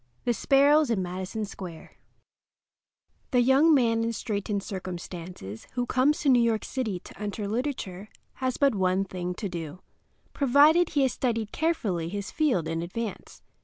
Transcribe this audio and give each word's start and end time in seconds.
THE 0.25 0.33
SPARROWS 0.33 0.89
IN 0.89 1.03
MADISON 1.03 1.45
SQUARE 1.45 1.91
The 3.29 3.41
young 3.41 3.71
man 3.71 4.03
in 4.03 4.13
straitened 4.13 4.63
circumstances 4.63 5.67
who 5.73 5.85
comes 5.85 6.21
to 6.21 6.29
New 6.29 6.41
York 6.41 6.65
City 6.65 6.99
to 7.01 7.21
enter 7.21 7.47
literature 7.47 8.09
has 8.41 8.57
but 8.57 8.73
one 8.73 9.05
thing 9.05 9.35
to 9.35 9.47
do, 9.47 9.81
provided 10.33 10.89
he 10.89 11.03
has 11.03 11.13
studied 11.13 11.51
carefully 11.51 12.09
his 12.09 12.31
field 12.31 12.67
in 12.67 12.81
advance. 12.81 13.43